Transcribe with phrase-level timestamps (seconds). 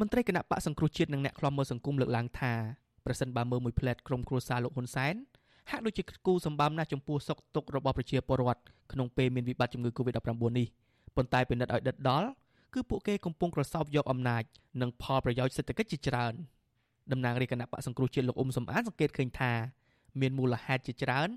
[0.00, 2.52] មន្ត្រីគណៈបកសង្គ្រោះជាតិនិងអ្នកខ្លំមើលសង្គមលើកឡើងថា
[3.06, 5.14] ប្រសិនបើមើលមួយផ្លែតក្រុមគ្រួសារលោកហ៊ុនសែន
[5.70, 8.62] ហាក់ដូចជាគូសម្បំណាស់ចំពោះសុខទុក្ខរបស់ប្រជាពលរដ្ឋ
[8.92, 10.66] ក្នុងពេលមានវិបត្តិជំងឺ Covid-19 នេះ
[11.16, 12.28] ប៉ុន្តែពិនិត្យឲ្យដិតដល់
[12.74, 14.42] គឺពួកគេកំពុងក្រសោបយកអំណាច
[14.80, 16.34] និងផលប្រយោជន៍សេដ្ឋកិច្ចជាច្រើន
[17.12, 19.52] តំណាងរាជគណៈបកសង្គ្រោះជាតិលោកអ៊ុំសំអានសង្កេតឃើញថា
[20.20, 21.28] មានមូលហេតុជាច្រើន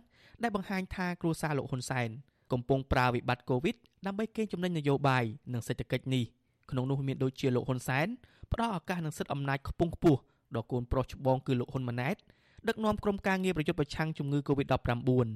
[0.44, 2.10] ដែលបង្ហាញថាគ្រួសារលោកហ៊ុនសែន
[2.52, 5.24] កំពុងប្រើវិបត្តិកូវីដដើម្បីកេងចំណេញនយោបាយ
[5.54, 6.24] និងសេដ្ឋកិច្ចនេះ
[6.72, 8.08] ក្នុងនោះមានដូចជាលោកហ៊ុនសែន
[8.54, 10.20] ផ្ដល់ឱកាសនិងសិទ្ធិអំណាចខ្ពង់ខ្ពស់
[10.56, 12.18] ដល់កូនប្រុសច្បងគឺលោកហ៊ុនម៉ាណែត
[12.68, 15.28] ដឹកនាំក្រុមការងារប្រយុទ្ធប្រឆាំងជំងឺ Covid-19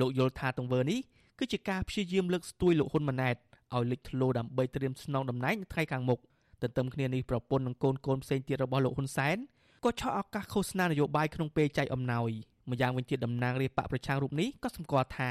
[0.00, 1.00] លោកយល់ថាទង្វើនេះ
[1.38, 3.36] គឺជាការព្យាយាមលើកស្ទួយលោកហ៊ុនម៉ាណែត
[3.74, 6.20] ឲ្យលេចធ្លោដើម្បីត្រៀមស្នងតំណែងនៅថ្ងៃខាងមុខ
[6.62, 9.36] ទន្ទឹមគ្នានេះប្រពន្ធនិងកូនកូនផ្សេងទៀតរបស់លោកហ៊ុនសែន
[9.84, 12.30] ក៏ឆក់ឱកាសឃោសនានយោបាយក្នុងពេលចែកអំណោយ
[12.70, 15.30] ម្យ៉ាងវិញទៀតតំណាងរាជបកប្រជារូបនេះក៏សម្គាល់ថា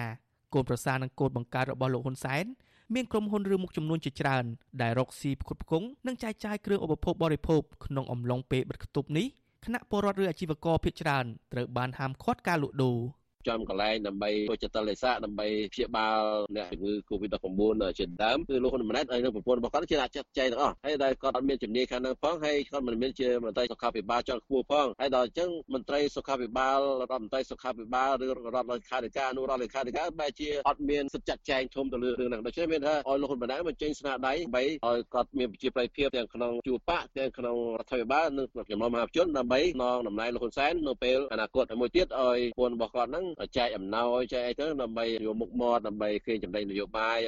[0.54, 2.46] កូនប្រសារនិងកូនបង្កើតរបស់លោកហ៊ុនសែន
[2.94, 4.46] មានក្រុមហ៊ុនឬមុខចំនួនជាច្រើន
[4.82, 9.28] ដែលរកស៊ីផ្គត់ផ្គង់និងចែកចាយគ្រឿងឧបភោគបរិភោគក្នុងអំឡុងពេលបិទគប់នេះ
[9.66, 13.00] គណៈពលរដ្ឋឬអាជីវករភៀសច្រើនត្រូវបានហាមឃាត់ការលក់ដូរ
[13.48, 16.20] ចំកន្លែងដើម្បីធ្វើចតលេសាដើម្បីព្យាបាល
[16.56, 43.26] អ្នកជំងឺ Covid-19 ជាដើមគឺលោកហ៊ុនម៉ាណែតហើយនឹងប្រពន្ធរបស់គាត់ជាអ្នកចាត់ចែងទាំងអស់ហើយដែលគាត់អត់មានជំនាញខាងនោះផងហើយគាត់មិនមានជាមន្ត្រីសុខាភិបាលជាន់ខ្ពស់ផងហើយដល់អញ្ចឹងមន្ត្រីសុខាភិបាលរដ្ឋមន្ត្រីសុខាភិបាលឬរដ្ឋលេខាធិការអនុរដ្ឋលេខាធិការបែរជាអត់មានសិទ្ធិចាត់ចែងធំទៅលើរឿងហ្នឹងដូច្នេះមានថាឲ្យលោកហ៊ុនម៉ាណែតបញ្ចេញស្នាដៃដើម្បីឲ្យគាត់មានប្រជាប្រិយភាពទាំងក្នុងជួរបកទាំងក្នុងរដ្ឋាភិបាលនិងចំណោមមហាជនដើម្បីនងតំណែងលោកហ៊ុនសែននៅពេលអនាគតហើយមួយទៀតឲ្យពន្ធរបស់គាត់ហ្នឹង
[43.58, 47.20] ចែកអំណោយចែកអីទៅដើម្បីយកមុខមាត់ដើម្បីគេចំណេញនយោបាយ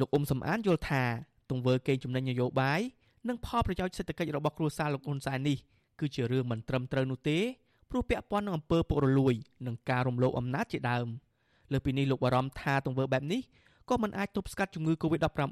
[0.00, 1.04] លោកអ៊ុំសំអានយល់ថា
[1.50, 2.80] ទង្វើគេចំណេញនយោបាយ
[3.28, 5.56] និងផលប្រយោជន៍សេដ្ឋកិច្ចរបស់គ្រួសារលោកហ៊ុនសែននេះ
[6.00, 7.38] គឺជារឿងមិនត្រឹមត្រូវនោះទេ
[7.90, 9.34] ព្រោះពាក់ព័ន្ធនឹងអំពើពុករលួយ
[9.66, 11.06] និងការរំលោភអំណាចជាដើម
[11.72, 13.40] លើពីនេះលោកបារម្ភថាទង្វើបែបនេះ
[13.90, 15.44] ក៏មិនអាចទប់ស្កាត់ជំងឺ Covid-19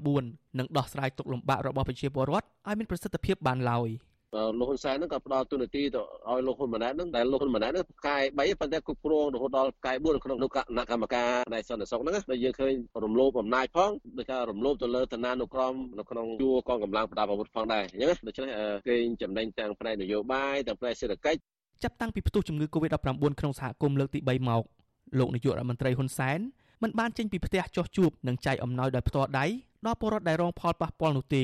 [0.59, 3.89] និងដោះស្រាយទុក្ខលំបាករបស់ប្រជាពលរដ្ឋឲ្យមានប្រសិទ្ធភាពបានឡើយ។
[4.59, 12.73] លោកហ៊ុនសែនហ្នឹងក៏ផ្ដល់ទូនាទីទៅឲ្យលោកហ៊ុនម៉ាណែតហ្នឹងដែលលោកហ៊ុនម៉ាណែតហ្នឹងផ្កាយ3ប៉ុន្តែគ្រប់គ្រងរហូតដល់ផ្កាយ4ក្នុងគណៈកម្មការផ្នែកសន្តិសុខហ្នឹងដែលយើងឃើញ
[13.03, 18.49] រំលោភអំណាចផងដូចថារំលោភទៅលើឋានានុក្រមនៅក្នុងជួរកងកម្លាំងប្រដាប់អាវុធផងដែរអញ្ចឹងដូច្នេះ
[18.87, 21.39] គេចំណេញទាំងផ្នែកនយោបាយទាំងផ្នែកសេដ្ឋកិច្ច
[21.83, 24.63] ចាប់តាំងពីផ្ទុះជំងឺ Covid-19 ក្នុងសហគមន៍លើកទី3មក
[25.19, 26.39] លោកនាយករដ្ឋមន្ត្រីហ៊ុនសែន
[26.83, 29.45] មិនបានចេញពីផ្ទះចោះជួបនិងចែកអំណោយដោយផ្ទាល់ដៃ
[29.85, 31.37] ដល់ពលរដ្ឋដែលរងផលប៉ះពាល់នោះទ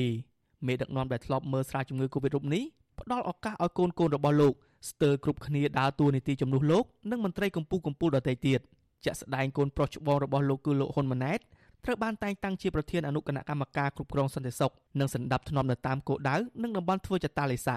[0.66, 2.64] មេដឹកនាំដែលធ្លាប់មើលស្រាវជំងឺ Covid រូបនេះ
[3.02, 4.54] ផ្ដល់ឱកាសឲ្យកូនកូនរបស់លោក
[4.90, 8.60] ស្ទើរគ្រប់គ្នាដើរតួនាទីជំនួសលោកនិងមន្ត្រីកម្ពុជាកម្ពុជាដទៃទៀត
[9.04, 11.40] ជាក់ស្ដែងកូនប្រុសច្បងរបស់លោកគឺលោកហ៊ុនម៉ាណែត
[11.84, 17.74] ត្រូវបានតែងតាំងជាប្រធានអនុគណៈកម្មការគ្រប់គ្រងសន្តិសុខនិងសម្ដាប់ធ្នាប់នៅតាមគោលដៅនិងតំបន់ធ្វើចតាឡេសា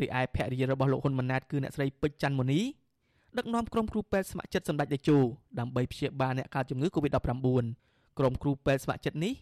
[0.00, 2.60] រីឯភរិយារបស់លោកហ៊ុនម៉ាណែតគឺអ្នកស្រីពេជ្រច័ន្ទមូនី
[3.38, 5.18] ដឹកនាំក្រុមគ្រូពេទ្យស្ម័គ្រចិត្តសម្ដេចតេជោ
[5.58, 7.18] ដើម្បីព្យាបាលអ្នកកើតជំងឺ Covid-19
[8.18, 9.34] ក្រុមគ្រូពេទ្យស្ម័គ្រចិត្តនេះ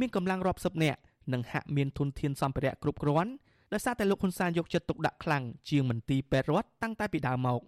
[0.00, 0.98] មានកម្លាំងរាប់សិបនាក់
[1.32, 3.32] និងហាក់មានធនធានសម្ភារៈគ្រប់គ្រាន់
[3.72, 7.60] ដោយសារតែលោកហ៊ុនសែនយកចិត្តទុកដាក់ខ្លាំងជាងមន្ទីរពេទ្យរដ្ឋតាំងតែពីដើមមក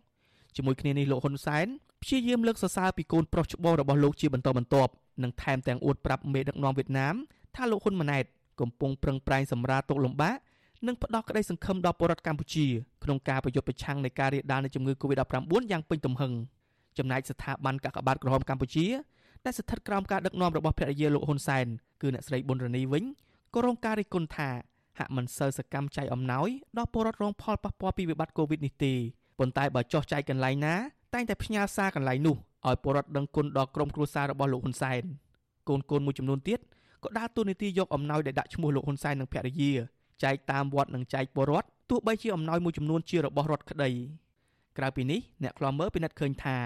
[0.56, 1.66] ជាមួយគ្នានេះលោកហ៊ុនសែន
[2.02, 4.92] ព្យាយាមលើកសរសើរពីកូនប្រុសច្បងរបស់លោកជាបន្តបន្ទាប់
[5.22, 7.14] និងថែមទាំងអួតប្រាប់មេដឹកនាំវៀតណាម
[7.56, 8.24] ថាលោកហ៊ុនម៉ាណែត
[8.60, 10.36] កំពុងប្រឹងប្រែងសម្រាលទុកលំបាក
[10.86, 12.66] និងផ្ដោតក្តីសង្ឃឹមដល់ពលរដ្ឋកម្ពុជា
[13.04, 16.32] ក្នុងការប្រយុទ្ធប្រឆាំងនៃការរាលដាលនៃជំងឺ Covid-19 យ៉ាងពេញទំហឹង
[16.98, 18.86] ចំណែកស្ថាប័នកាកបាទក្រហមកម្ពុជា
[19.44, 21.66] ដែលស្ថិតក្រោមការដឹកនាំរបស់ភរិយាលោកហ៊ុនសែន
[22.02, 23.04] គឺអ្នកស្រីប៊ុនរនីវិញ
[23.54, 24.50] ក៏រងការរិះគន់ថា
[24.98, 26.48] ហាក់មិនសូវសកម្មចែកអំណោយ
[26.78, 28.92] ដល់ពលរដ្ឋរងផលប៉ះពាល់ពីវិបត្តិកូវីដនេះទេ
[29.38, 30.74] ប៉ុន្តែបើចោះចែកកន្លែងណា
[31.14, 32.36] តែងតែផ្ញើសារកន្លែងនោះ
[32.66, 35.02] ឲ្យពលរដ្ឋដឹងគុណដល់ក្រុមគ្រួសាររបស់លោកហ៊ុនសែន
[35.68, 36.58] កូនកូនមួយចំនួនទៀត
[37.04, 39.72] ក៏ដើរតួនាទីយកអំណោយដែលដាក់ឈ្មោះលោកហ៊ុនសែននិងភរិយា
[40.24, 43.90] ចែកតាមវត្តនិងចែកពលរដ្ឋទោះបីជាអំណោយមួយចំនួនជារបស់រដ្ឋក្តី
[44.78, 46.56] ក្រៅពីនេះអ្នកខ្លាំមើលពិនិត្យឃើញថា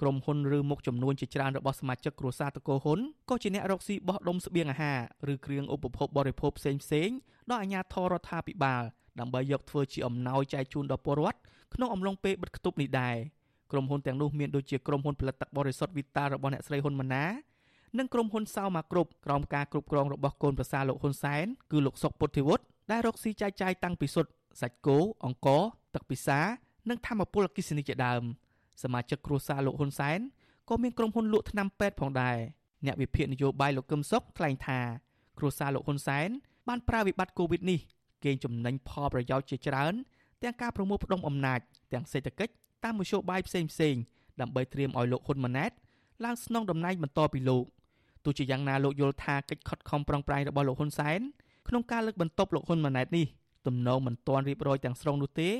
[0.00, 2.98] ក្រុមហ៊ុនឬមុខចំនួនជាច្រើនរបស់សមាជិកគ្រួសារតកូហ៊ុន
[3.30, 4.98] ក៏ជាអ្នករកស៊ីបោះដុំស្បៀងអាហារ
[5.32, 7.08] ឬគ្រឿងឧបភោគបរិភោគផ្សេងផ្សេង
[7.50, 8.82] ដល់អាជ្ញាធររដ្ឋាភិបាល
[9.20, 11.38] ដើម្បីយកធ្វើជាអំណោយចែកជូនដល់ពលរដ្ឋ
[11.74, 13.16] ក្នុងអំឡុងពេលបិទគប់នេះដែរ
[13.72, 17.32] ក្រុមហ៊ុនទាំងនោះមានដូចជាក្រុមហ៊ុនផលិតទឹកបរិសុទ្ធវីតារបស់អ្នកស្រីហ៊ុនម៉ាណែត
[17.98, 25.62] និងក្រុមហ៊ុនសៅម៉ាគ្រប់ក្រោមការគ្រប់គ្រងរបស់កូនប្រសារលោកហ៊ុនសែនគឺលោកសុកពុទ្ធិវុឌ្ឍដែលរកស៊ីចែកចាយតាំងពីសុទ្ធសាច់គោអង្ករ
[25.94, 26.40] ទឹកពិសា
[26.88, 28.22] និងធម្មពលអគិសនីជាដើម
[28.82, 30.20] សមាជិកគ្រួសារលោកហ៊ុនសែន
[30.68, 32.36] ក៏មានក្រុមហ៊ុនលក់ថ្នាំពេទ្យផងដែរ
[32.86, 34.80] អ្នកវិភាគនយោបាយលោកកឹមសុខថ្លែងថា
[35.38, 36.28] គ្រួសារលោកហ៊ុនសែន
[36.68, 37.80] បានប្រើវិបត្តិកូវីដនេះ
[38.24, 39.94] កេងចំណេញផលប្រយោជន៍ជាច្រើន
[40.42, 41.60] ទាំងការប្រមូលផ្ដុំអំណាច
[41.92, 42.52] ទាំងសេដ្ឋកិច្ច
[42.84, 43.94] តាមមធ្យោបាយផ្សេងផ្សេង
[44.40, 45.70] ដើម្បីត្រៀមឲ្យលោកហ៊ុនម៉ាណែត
[46.24, 47.64] ឡើងស្នងតំណែងបន្តពីលោក
[48.24, 51.20] ទោះជាយ៉ាងណាលោកយល់ថាកិច្ចខិតខំប្រឹងប្រែងរបស់លោកហ៊ុនសែន
[51.68, 53.26] ក្នុងការលើកបន្ទប់លោកហ៊ុនម៉ាណែតនេះ
[53.66, 55.50] ទំនងមិនទាន់រៀបរយទាំងស្រុងនោះទេ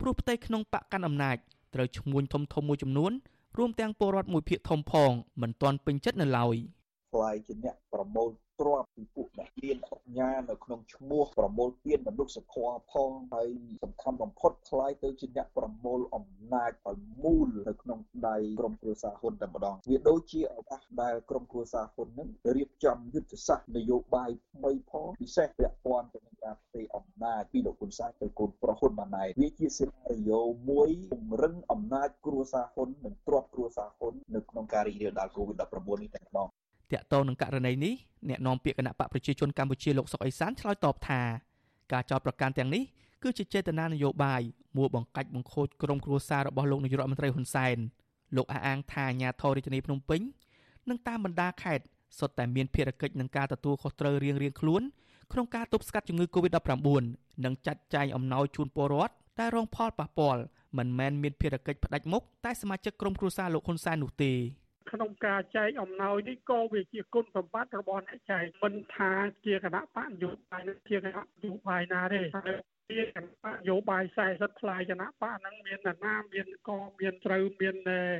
[0.00, 1.36] ព្រោះផ្ទៃក្នុងបកកាន់អំណាច
[1.74, 3.12] ត្រូវឈ្មួញធំធំមួយចំនួន
[3.58, 5.10] រួមទាំងពលរដ្ឋមួយភាគធំផង
[5.42, 6.56] មិនទាន់ពេញចិត្តនៅឡើយ
[7.12, 8.30] ខ្លាយជាអ្នកប្រមូល
[8.60, 13.48] ទ្រព្យពីពួកអ្នកមានអញ្ញា នៅក្នុងឈ្មោះប្រមូលទានមនុស្សធម៌ផងហើយ
[13.84, 36.48] សំខាន់បំផុតខ្លាយទៅជាអ្នកប្រមូលអំណាចឲ្យមូលនៅក្នុងដៃក្រុមគ្រួសារហ៊ុនតែម្ដងវាដូចជាឱកាសដែលក្រុមគ្រួសារហ៊ុននឹងរៀបចំយុទ្ធសាស្ត្រនយោបាយថ្មីផងពិសេសពាក់ព័ន្ធទៅនឹង ការផ្ទេរអំណាចពីលោកហ៊ុនសែនទៅកូនប្រុសហ៊ុនម៉ាណែតវាជាសេណារីយ៉ូមួយពង្រឹងអំណាចគ្រួសារហ៊ុននិងទ្រព្យគ្រួសារហ៊ុននៅក្នុងការរីករាលដាល COVID-19 នេះតែម្ដង
[36.92, 37.94] តាក់ទងនឹងករណីនេះ
[38.28, 41.20] អ្នកនាំពាក្យគណៈបកប្រជាជនកម្ពុជាលោកសុកអេសានឆ្លើយតបថា
[41.92, 42.82] ការចោទប្រកាន់ទាំងនេះ
[43.22, 44.42] គឺជាចេតនានយោបាយ
[44.78, 47.76] មួយបង្កាច់បង្ខូចក្រុមគ្រួសាររបស់លោកនាយករដ្ឋមន្ត្រីហ៊ុនសែន
[48.36, 50.20] លោកអះអាងថាអាញាធររាជធានីភ្នំពេញ
[50.88, 51.84] និងតាមបណ្ដាខេត្ត
[52.18, 54.82] សុទ្ធតែមានភារកិច្ចនឹងការទទួលខុសត្រូវរៀងៗខ្លួន
[55.32, 57.04] ក្នុងការទប់ស្កាត់ជំងឺ Covid-19
[57.44, 60.42] និងចាត់ចែងអំណោយជូនពលរដ្ឋដែលរងផលប៉ះពាល់
[60.78, 64.32] មិនមែនមានភារកិច្ចផ្ដាច់មុខតែសមាជិកក្រុមគ្រួសារលោកហ៊ុនសែននោះទេ
[64.90, 69.10] ក្នុងការចែកអំណោយនេះក៏វាជាគុណសម្បត្តិរបស់អ្នកចែកមិនថា
[69.44, 72.20] ជាគណៈបកនយោបាយឬជាគណៈនយោបាយណាទេ
[72.90, 77.76] ជាគណៈបកនយោបាយ40ផ្លាយគណៈបកហ្នឹងមានអាណាមានក៏មានត្រូវមាន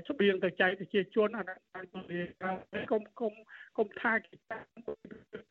[0.09, 1.59] ស្បៀងទៅចែកប្រជាជនអាហ្នឹង
[2.91, 3.33] គុំគុំ
[3.79, 4.35] គុំថាគេ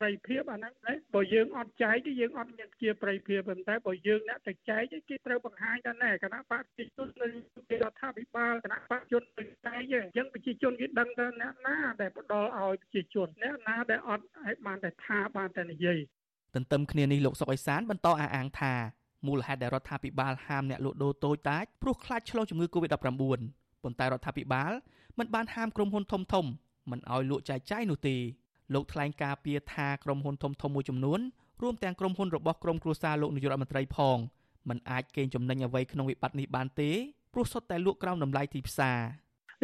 [0.00, 7.26] ប្រិយភាពអាហ្នឹងដែរបើយើងអត់ចែកយើងអត់មានជាប្រិយភាពប៉ុន្តែបើយើងអ្នកទៅចែកគេត្រូវបង្ហាញថាណែគណៈបកប្រជាជននៅ
[7.82, 16.00] រដ្ឋាភិបាលគណៈបកជនទៅចែកអញ្ចឹងប្រជាជនគេដឹងថាអ្នកណាដែលផ្ដល់ឲ្យប្រជាជនអ្នកណាដែលអត់ឲ្យបានតែថាបានតែនិយាយ
[16.54, 18.74] ទន្ទឹមគ្នានេះលោកសុកអេសានបន្តអះអាងថា
[19.26, 23.02] មូលហេតុដែលរដ្ឋាភិបាលហាមអ្នកលក់ដូរតូចតាចព្រោះខ្លាចឆ្លងជំងឺ Covid-19
[23.82, 24.72] ប៉ុន្តែរដ្ឋាភិបាល
[25.18, 26.46] មិនបានហាមក្រុមហ៊ុនធំធំ
[26.90, 28.16] មិនឲ្យលក់ចែកចាយនោះទេ
[28.74, 31.20] លោកថ្លែងការពីថាក្រុមហ៊ុនធំធំមួយចំនួន
[31.62, 34.18] រួមទាំងក្រុមហ៊ុនរបស់ក្រុមគ្រួសារលោកនាយករដ្ឋមន្ត្រីផង
[34.68, 36.90] มันអាចកេងចំណេញអ្វីក្នុងវិបត្តិនេះបានទេ
[37.32, 38.98] ព្រោះសុទ្ធតែលក់ក្រោមតម្លៃទីផ្សារ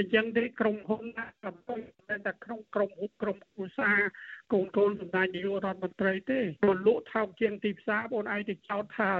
[0.01, 1.05] អញ្ចឹងទេក្រុមហ៊ុន
[1.45, 1.79] កំពុង
[2.27, 3.99] តែក្នុងក្រុមហ៊ុនក្រុមគ្រួសារ
[4.53, 9.11] កូនកូនសម្ដេចនាយករដ្ឋមន្ត្រីទេបើលក់ថោកជាងទីផ្សារបងឯងទៅចោទថា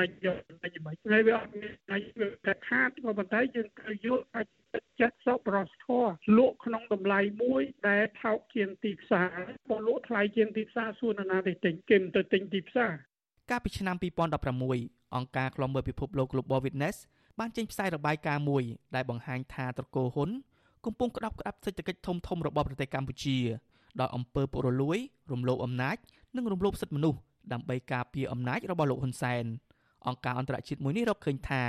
[0.00, 2.02] និយយកនិយមិនហើយវាអត់មាននិយ
[2.46, 4.40] តែខាតក៏ប៉ុន្តែយើងត្រូវយល់ថា
[5.00, 6.04] ចិត្តសពរសធរ
[6.38, 9.30] លក់ក្នុងតម្លៃមួយដែលថោកជាងទីផ្សារ
[9.70, 12.92] បើលក់ថ្លៃជាងទីផ្សារសួរណាទៅទិញគេមិនទៅទិញទីផ្សារ
[13.50, 13.96] កាលពីឆ្នាំ
[14.56, 16.96] 2016អង្គការឃ្លាំមើលពិភពលោក Global Witness
[17.38, 18.62] បានចេញផ្សាយរបាយការណ៍មួយ
[18.94, 20.30] ដែលបង្ហាញថាត្រកូលហ៊ុន
[20.84, 23.38] កំពុងក្តាប់ក្តាប់សេដ្ឋកិច្ចធំធំរបស់ប្រទេសកម្ពុជា
[24.00, 24.98] ដោយអំពើពុករលួយ
[25.32, 25.96] រំលោភអំណាច
[26.36, 27.18] និងរំលោភសិទ្ធិមនុស្ស
[27.52, 29.44] ដើម្បីការពារអំណាចរបស់លោកហ៊ុនសែន
[30.08, 31.62] អង្គការអន្តរជាតិមួយនេះរកឃើញថា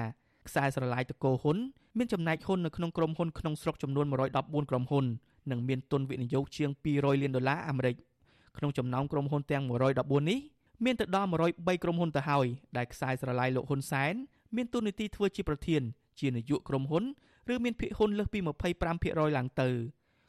[0.47, 1.57] ខ្សែស្រឡាយតកោហ៊ុន
[1.97, 5.05] មានចំណែកហ៊ុននៅក្នុងក្រុមហ៊ុនក្នុងស្រុកចំនួន114ក្រុមហ៊ុន
[5.51, 7.95] និងមានទុនវិនិយោគជាង200លានដុល្លារអាមេរិក
[8.57, 10.39] ក្នុងចំណោមក្រុមហ៊ុនទាំង114នេះ
[10.85, 14.13] មានទៅដល់103ក្រុមហ៊ុនទៅហើយដែលខ្សែស្រឡាយលោកហ៊ុនសែន
[14.55, 15.81] មានទូនាទីធ្វើជាប្រធាន
[16.19, 17.03] ជានាយកក្រុមហ៊ុន
[17.53, 18.39] ឬមានភាគហ៊ុនលើសពី
[18.83, 19.69] 25%ឡើងទៅ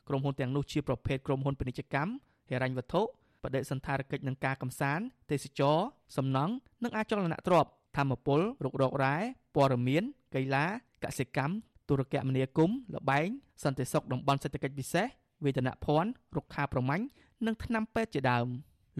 [0.09, 2.11] ក្រុមហ៊ុនទាំងនោះជាប្រភេទក្រុមហ៊ុនពាណិជ្ជកម្ម
[2.51, 3.03] ហិរញ្ញវត្ថុ
[3.43, 5.79] បដិសន្តារកិច្ចនឹងការកំសាន្តទេសចរ
[6.17, 6.53] សំណង់
[6.85, 9.17] និងអចលនទ្រព្យធម្មពលរុករករ៉ែ
[9.57, 10.03] ព័ត៌មាន
[10.35, 10.67] កីឡា
[11.05, 11.55] កសិកម្ម
[11.89, 13.29] ទូរគមនាគមន៍លបែង
[13.65, 15.07] សន្តិសុខតំបន់សេដ្ឋកិច្ចពិសេស
[15.45, 17.05] វេទនភ័ណ្ឌរុក្ខាប្រមាញ់
[17.47, 18.47] និងថ្នាំពេទ្យជាដើម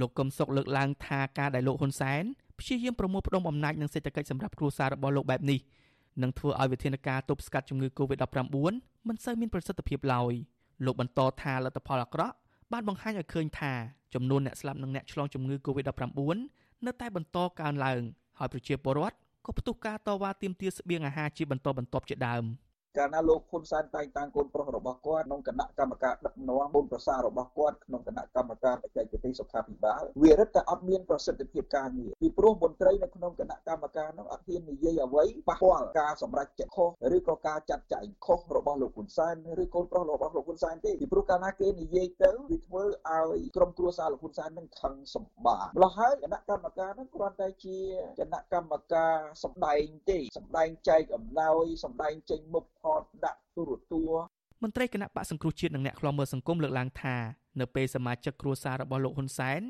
[0.01, 2.25] លោកកឹមសុខលើកឡើងថាការដែលលោកហ៊ុនសែន
[2.61, 5.61] ព្យាយាមប្រមូលផ្ដុំអំណាចនិងសេដ្ឋកិច្ចសម្រាប់គ្រួសាររបស់លោកបែបនេះ
[6.23, 8.57] នឹងធ្វើឲ្យវិធានការទប់ស្កាត់ជំងឺ Covid-19
[9.09, 10.33] មិនសូវមានប្រសិទ្ធភាពឡើយ
[10.85, 12.35] លោកបន្តថាលទ្ធផលអាក្រក់
[12.73, 13.73] បានបង្ហាញឲ្យឃើញថា
[14.15, 16.39] ចំនួនអ្នកស្លាប់និងអ្នកឆ្លងជំងឺ Covid-19
[16.87, 18.01] នៅតែបន្តកើនឡើង
[18.39, 19.17] ហើយប្រជាពលរដ្ឋ
[19.47, 22.45] ក៏ផ្ទុះការតវ៉ាទាមទារស្បៀងអាហារជាបន្តបន្ទាប់ជាដើម។
[22.99, 47.79] កាលណាលោកហ៊ុនសែនតែងតាំងកូនប្រុសរបស់គាត់ក្នុងគណៈកម្មការដឹកនាំកូនប្រសាររបស់គាត់ក្នុងគណៈកម្មការបច្ចេកទេសសុខាភិបាលវារឹតតែអត់មានប្រសិទ្ធភាពការងារពីព្រោះមន្ត្រីនៅក្នុងគណៈកម្មការនោះអត់ហ៊ាននិយាយអ្វីប៉ះពាល់ការសម្រេចចិត្តខុសឬក៏ការចាត់ចែងខុសរបស់លោកហ៊ុនសែនឬកូនប្រុសរបស់លោកហ៊ុនសែនទេពីព្រោះកាលណាគេនិយាយទៅវាធ្វើឲ្យក្រុមគ្រួសារលោកហ៊ុនសែននឹងខឹងសម្បាម្ល៉េះហើយគណៈកម្មការនោះគ្រាន់តែជា
[48.21, 54.29] គណៈកម្មការសម្ដែងទេសម្ដែងចែកអំណោយសម្ដែងចេញមុខថតដាក់ទូរទស្សន៍
[54.63, 57.17] មន្ត្រីគណៈបកសង្គ្រោះជាតិនិងអ្នកខ្លាំមើលសង្គមលើកឡើងថា
[57.61, 59.61] នៅពេលសមាជិកគ្រួសាររបស់លោកហ៊ុនសែន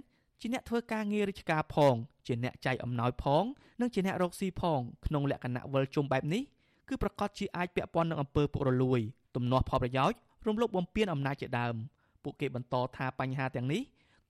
[0.40, 1.94] ជាអ្នកធ្វើការងាររាជការផង
[2.26, 3.44] ជាអ្នកចែកអំណោយផង
[3.80, 6.42] និងជាអ្នករកស៊ីផងក្នុងលក្ខណៈវិលជុំបែបនេះ
[6.88, 9.00] គឺប្រកាសជាអាចពាក់ព័ន្ធនឹងអំពើពុករលួយ
[9.36, 11.74] ទំនាស់ផលប្រយោជន៍រំលោភបំពានអំណាចជាដើម
[12.22, 13.82] ពួកគេបន្តថាបញ្ហាទាំងនេះ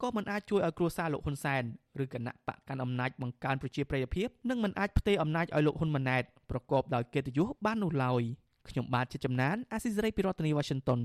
[0.03, 1.63] ក៏មិនអាចជួយឲ្យគ្រួសារលោកហ៊ុនសែន
[2.03, 8.23] ឬគណៈបកកាន់អំណាចបង្កើនប្រជាប្រិយភាពនិងមិនអាចផ្ទេរអំណាចឲ្យលោកហ៊ុនម៉ាណែតប្រកបដោយកិត្តិយសបាននោះឡើយ
[8.69, 11.01] ខ្ញុំបាទជាចំណានអាស៊ីសេរីពីរដ្ឋធានី Washington